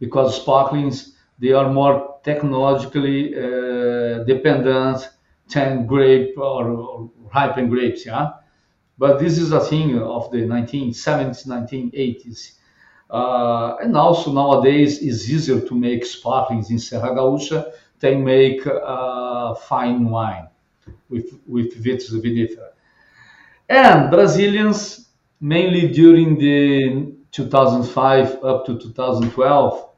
[0.01, 5.09] Because sparklings they are more technologically uh, dependent
[5.55, 8.31] than grape or, or ripened grapes yeah?
[8.99, 12.59] But this is a thing of the 1970s 1980s
[13.13, 19.55] uh, and also nowadays it's easier to make sparklings in Serra Gaúcha than make uh,
[19.55, 20.49] fine wine
[21.11, 22.71] with with vitis vinifera.
[23.69, 25.09] And Brazilians,
[25.41, 29.89] mainly during the 2005 up to 2012,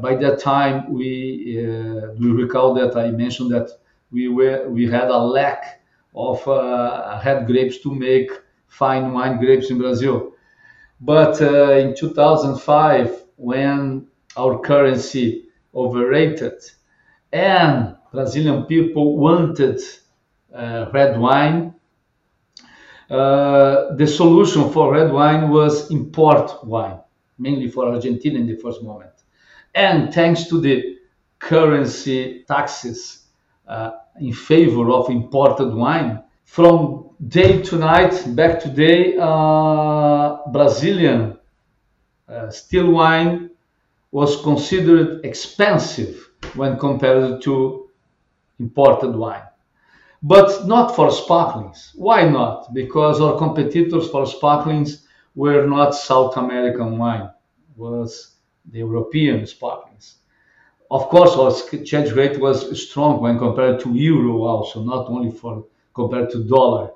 [0.00, 3.68] by that time we uh, we recall that I mentioned that
[4.10, 5.82] we were we had a lack
[6.14, 8.30] of uh, red grapes to make
[8.68, 10.32] fine wine grapes in Brazil.
[11.00, 16.60] But uh, in 2005, when our currency overrated
[17.32, 19.80] and Brazilian people wanted
[20.52, 21.74] uh, red wine,
[23.10, 26.98] uh, the solution for red wine was import wine,
[27.38, 29.12] mainly for Argentina in the first moment.
[29.74, 30.96] And thanks to the
[31.38, 33.26] currency taxes
[33.66, 41.38] uh, in favor of imported wine, from day to night, back to day, uh, Brazilian
[42.28, 43.50] uh, still wine
[44.12, 47.88] was considered expensive when compared to
[48.58, 49.42] imported wine.
[50.22, 51.92] But not for sparklings.
[51.94, 52.72] Why not?
[52.74, 57.30] Because our competitors for sparklings were not South American wine,
[57.76, 60.16] was the European sparklings.
[60.90, 65.64] Of course, our exchange rate was strong when compared to euro also, not only for
[65.94, 66.90] compared to dollar.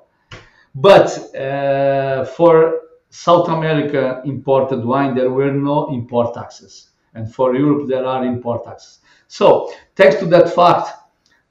[0.75, 6.89] But uh, for South America imported wine, there were no import taxes.
[7.13, 8.99] And for Europe, there are import taxes.
[9.27, 10.89] So, thanks to that fact,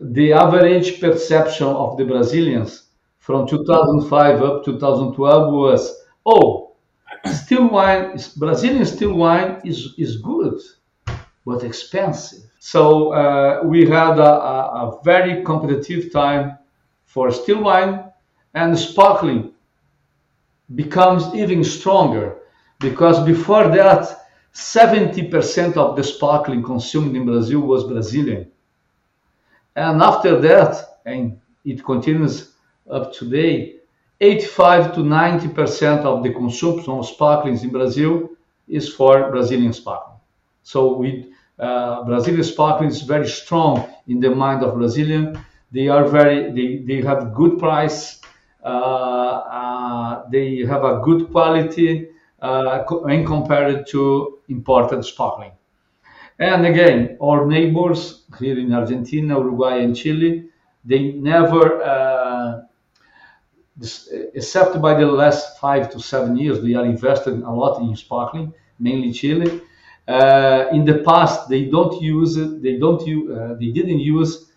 [0.01, 6.75] the average perception of the Brazilians from 2005 up to 2012 was, oh,
[7.33, 10.61] still wine, Brazilian still wine is, is good,
[11.47, 12.43] but expensive.
[12.59, 16.59] So uh, we had a, a, a very competitive time
[17.05, 18.12] for still wine
[18.55, 19.53] and sparkling
[20.75, 22.39] becomes even stronger
[22.81, 28.51] because before that 70% of the sparkling consumed in Brazil was Brazilian.
[29.75, 32.53] And after that, and it continues
[32.91, 33.77] up to today,
[34.21, 38.29] 85 to 90% of the consumption of sparklings in Brazil
[38.69, 40.19] is for Brazilian sparkling.
[40.63, 45.43] So we, uh, Brazilian sparkling is very strong in the mind of Brazilian.
[45.73, 48.21] They are very, they, they have good price,
[50.31, 52.09] they have a good quality
[52.43, 55.53] uh, when compared to imported sparkling.
[56.39, 60.49] And again, our neighbors here in Argentina, Uruguay, and Chile,
[60.85, 62.63] they never, uh,
[64.35, 68.53] except by the last five to seven years, they are investing a lot in sparkling,
[68.81, 69.61] mainly Chile.
[70.09, 72.61] Uh, in the past, they don't use it.
[72.61, 73.31] They don't use.
[73.31, 74.51] Uh, they didn't use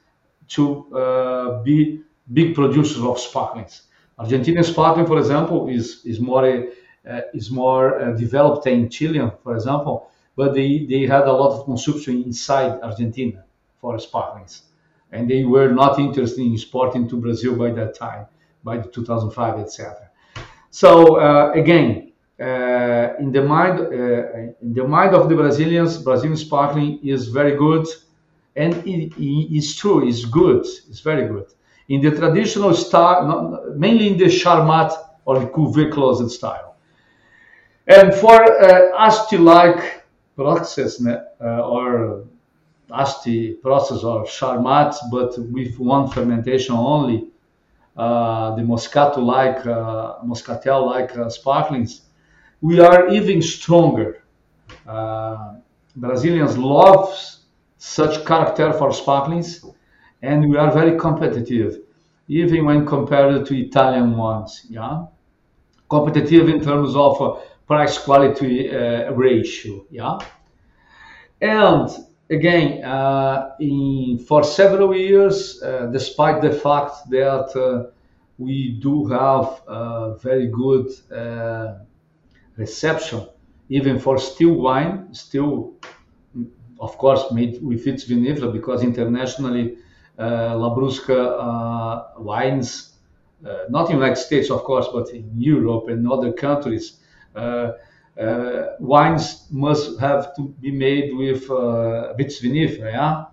[0.48, 2.02] to uh, be
[2.34, 3.84] big producers of sparklings.
[4.20, 9.56] Argentinian sparkling, for example, is is more uh, is more uh, developed than Chilean, for
[9.56, 13.44] example but they, they had a lot of consumption inside Argentina
[13.80, 14.64] for sparklings.
[15.12, 18.26] And they were not interested in exporting to Brazil by that time,
[18.64, 20.10] by 2005, etc.
[20.72, 23.80] So uh, again, in the mind
[24.62, 27.88] in the mind of the Brazilians, Brazilian sparkling is very good,
[28.58, 31.46] and it, it's true, it's good, it's very good.
[31.90, 34.92] In the traditional style, mainly in the Charmat
[35.26, 36.76] or the Cuvée style.
[37.88, 40.04] And for uh, Asti-like
[40.36, 42.26] process uh, or
[42.92, 47.28] asti process or charmat, but with one fermentation only,
[47.98, 52.02] uh, the Moscato-like, uh, Moscatel-like uh, sparklings,
[52.62, 54.24] we are even stronger.
[54.88, 55.54] Uh,
[55.96, 57.16] Brazilians love
[57.78, 59.66] such character for sparklings,
[60.26, 61.72] and we are very competitive,
[62.28, 64.66] even when compared to Italian ones.
[64.70, 65.06] Yeah,
[65.90, 69.86] competitive in terms of price quality uh, ratio.
[69.90, 70.18] Yeah.
[71.42, 71.90] And
[72.30, 77.92] again, uh, in, for several years, uh, despite the fact that uh,
[78.38, 79.62] we do have
[80.22, 80.88] very good
[82.58, 83.28] reception,
[83.70, 85.74] even for still wine, still,
[86.80, 89.80] of course, made with its vinifera, because internationally, uh,
[90.24, 92.94] Labrusca uh, wines,
[93.46, 97.00] uh, not in the United States, of course, but in Europe and other countries,
[97.36, 97.72] uh,
[98.80, 103.26] wines must have to be made with uh, vitivinifera, yeah?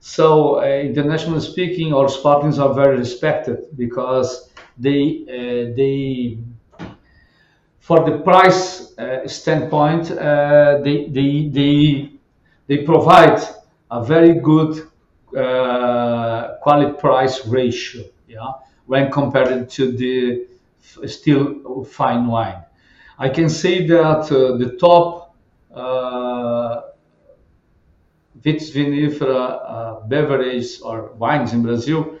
[0.00, 6.38] So, uh, internationally speaking, our sparklings are very respected because they uh, they
[7.80, 12.10] for the price uh, standpoint uh, they, they they
[12.68, 13.40] they provide
[13.90, 14.87] a very good
[15.32, 18.52] quality price ratio, yeah,
[18.86, 20.46] when compared to the
[21.06, 22.62] still fine wine.
[23.18, 25.34] I can say that uh, the top
[25.74, 26.82] uh,
[28.40, 32.18] vitivinifera uh, beverages or wines in Brazil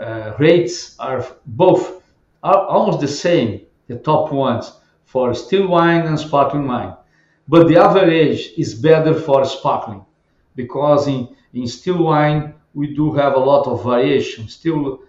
[0.00, 2.02] uh, rates are both
[2.42, 4.72] are almost the same, the top ones
[5.04, 6.94] for still wine and sparkling wine.
[7.48, 10.04] But the average is better for sparkling
[10.62, 11.20] because in,
[11.54, 14.48] in still wine we do have a lot of variation.
[14.48, 15.00] Still,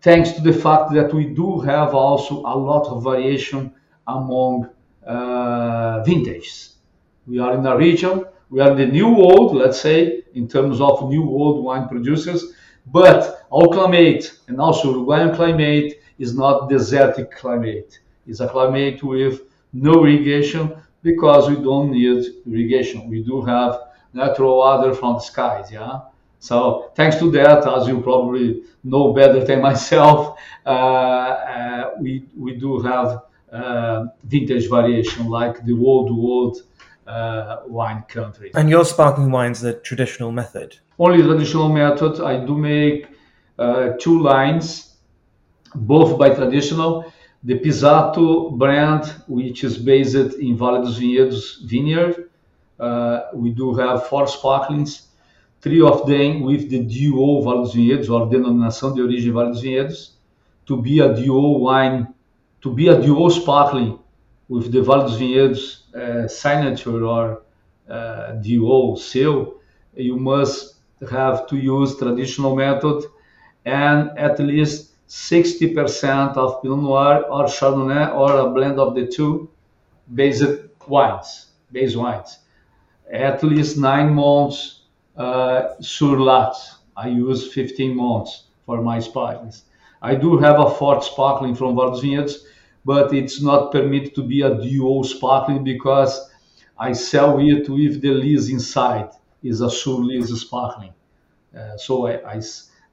[0.00, 3.72] thanks to the fact that we do have also a lot of variation
[4.06, 4.70] among
[5.06, 6.76] uh, vintages.
[7.26, 10.80] We are in a region, we are in the new world, let's say, in terms
[10.80, 12.52] of new world wine producers,
[12.86, 18.00] but our climate and also Uruguayan climate is not desertic climate.
[18.26, 19.42] It's a climate with
[19.72, 23.08] no irrigation because we don't need irrigation.
[23.08, 23.78] We do have
[24.12, 26.00] natural water from the skies, yeah.
[26.38, 32.56] So thanks to that, as you probably know better than myself, uh, uh, we we
[32.56, 36.62] do have uh, vintage variation like the old world
[37.06, 38.50] uh, wine country.
[38.54, 40.78] And your sparkling wines the traditional method?
[40.98, 42.20] Only traditional method.
[42.20, 43.08] I do make
[43.58, 44.96] uh, two lines,
[45.74, 47.12] both by traditional.
[47.42, 52.29] The Pizzato brand, which is based in Vale dos Vinhedos vineyard.
[52.80, 55.08] Uh, we do have four sparklings,
[55.60, 59.60] three of them with the DO Vale dos Vinhedos or denominação de origem Vale dos
[59.60, 60.18] Vinhedos,
[60.64, 62.06] to be a DO wine
[62.60, 63.98] to be a DO sparkling
[64.48, 67.42] with the Vale dos Vinhedos uh, signature or
[67.88, 69.60] uh, DO seal,
[69.94, 70.76] you must
[71.10, 73.04] have to use traditional method
[73.64, 79.50] and at least 60% of Pinot Noir or Chardonnay or a blend of the two
[80.14, 80.44] based
[80.86, 82.39] wines, base wines.
[83.12, 84.82] At least nine months
[85.16, 86.76] uh, sur lattes.
[86.96, 89.64] I use 15 months for my sparklings.
[90.02, 92.44] I do have a fourth sparkling from Vale dos
[92.84, 96.30] but it's not permitted to be a DO sparkling because
[96.78, 99.10] I sell it with the lees inside.
[99.42, 100.92] Is a sur lees sparkling.
[101.56, 102.40] Uh, so I,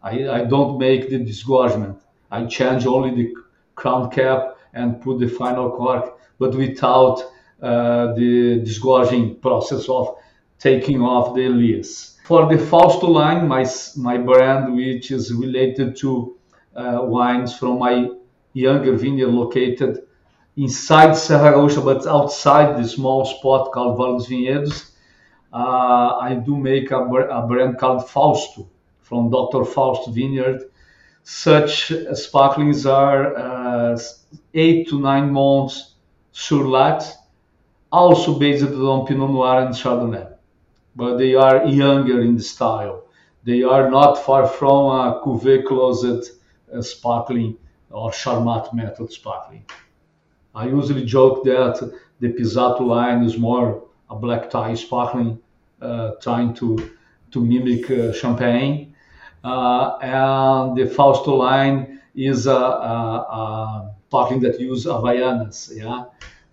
[0.02, 2.02] I, I don't make the disgorgement.
[2.32, 3.34] I change only the
[3.76, 7.22] crown cap and put the final cork, but without
[7.60, 10.16] the disgorging process of
[10.60, 12.18] taking off the lees.
[12.26, 16.38] For the Fausto line, my, my brand, which is related to
[16.76, 18.10] uh, wines from my
[18.54, 20.08] younger vineyard located
[20.58, 24.92] inside Serra Gaúcha, but outside the small spot called Vale dos Vinhedos.
[25.54, 28.68] Uh, I do make a, a, brand called Fausto
[29.02, 29.64] from Dr.
[29.64, 30.64] Fausto Vineyard.
[31.24, 34.00] Such sparklings are uh,
[34.54, 35.96] eight to nine months
[36.32, 37.17] sur lattes,
[37.98, 40.28] also based on Pinot Noir and Chardonnay,
[40.96, 43.04] but they are younger in the style.
[43.44, 46.32] They are not far from a cuve close
[46.82, 47.58] sparkling
[47.90, 49.66] or Charmat method sparkling.
[50.54, 51.76] I usually joke that
[52.20, 55.40] the Pizzato line is more a black tie sparkling,
[55.82, 56.92] uh, trying to
[57.32, 58.96] to mimic uh, champagne,
[59.44, 62.96] uh, and the Fausto line is a, a,
[63.40, 66.06] a sparkling that use Havaianas, yeah.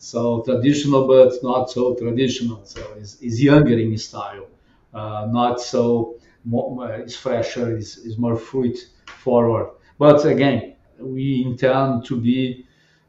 [0.04, 2.62] So traditional, but not so traditional.
[2.64, 4.48] So it's, it's younger in style,
[4.92, 6.16] uh, not so.
[6.46, 8.76] More, it's fresher, it's, it's more fruit
[9.06, 9.70] forward.
[9.98, 12.66] But again, we intend to be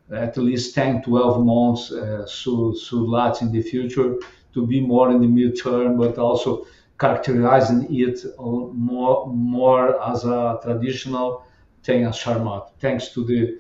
[0.10, 4.16] at least 10, 12 months uh, so, so large in the future
[4.54, 6.66] to be more in the midterm, but also
[6.98, 11.44] characterizing it more more as a traditional
[11.84, 13.60] thing as Charmat, thanks to the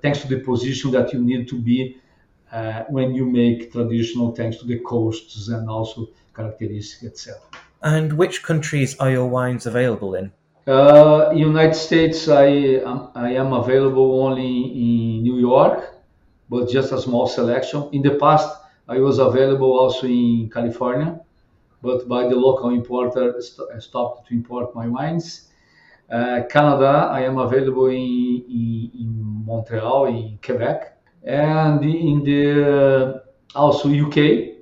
[0.00, 1.96] thanks to the position that you need to be
[2.52, 7.48] uh, when you make traditional, thanks to the coasts and also characteristics itself.
[7.82, 10.32] And which countries are your wines available in?
[10.66, 15.94] Uh, United States, I, um, I am available only in New York,
[16.50, 17.88] but just a small selection.
[17.92, 18.54] In the past,
[18.86, 21.20] I was available also in California,
[21.82, 25.48] but by the local importer, st- stopped to import my wines.
[26.10, 30.97] Uh, Canada, I am available in, in, in, Montreal, in Quebec,
[31.28, 33.22] and in the
[33.54, 34.56] also UK.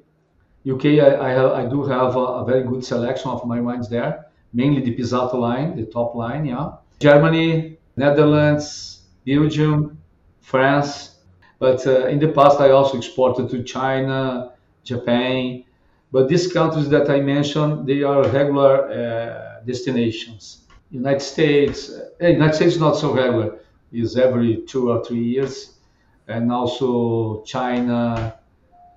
[0.69, 3.89] UK, I, I, have, I do have a, a, very good selection of my wines
[3.89, 6.73] there, mainly the Pizzato line, the top line, yeah.
[6.99, 9.97] Germany, Netherlands, Belgium,
[10.41, 11.19] France,
[11.61, 15.63] but uh, in the past I also exported to China, Japan,
[16.11, 20.65] but these countries that I mentioned, they are regular uh, destinations.
[20.91, 21.91] United States,
[22.21, 23.61] uh, United States not so regular,
[23.93, 25.76] is every two or three years,
[26.29, 28.35] and also China,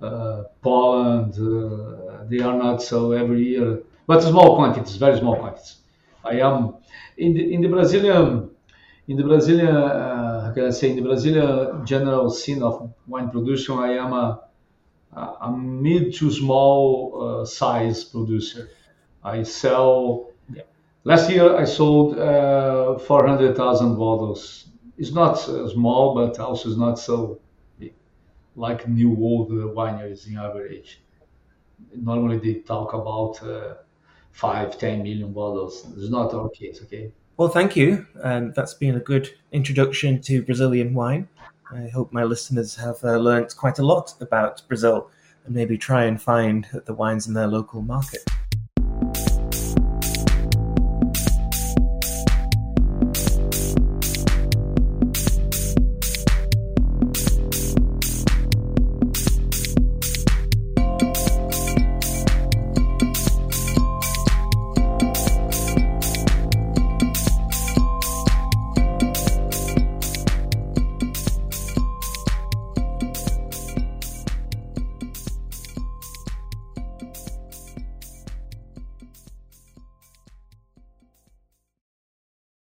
[0.01, 5.77] uh, Poland, uh, they are not so every year, but small quantities, very small quantities.
[6.23, 6.75] I am
[7.17, 8.49] in the in the Brazilian
[9.07, 13.30] in the Brazilian uh, how can I say in the Brazilian general scene of wine
[13.30, 14.41] production, I am a
[15.15, 18.69] a mid to small uh, size producer.
[19.23, 20.32] I sell.
[20.53, 20.63] Yeah.
[21.03, 24.68] Last year I sold uh, 400,000 bottles.
[25.00, 27.39] It's not uh, small, but also it's not so
[27.80, 27.93] big,
[28.56, 31.02] like new old wineries in average.
[31.95, 33.76] Normally they talk about uh,
[34.32, 35.88] five, 10 million bottles.
[35.97, 37.12] It's not our case, okay?
[37.38, 38.06] Well, thank you.
[38.22, 41.30] Um, that's been a good introduction to Brazilian wine.
[41.72, 45.10] I hope my listeners have uh, learnt quite a lot about Brazil
[45.45, 48.30] and maybe try and find the wines in their local market.